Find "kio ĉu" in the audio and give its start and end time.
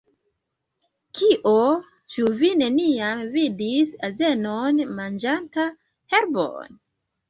1.19-2.33